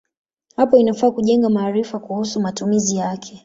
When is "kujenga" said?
1.11-1.49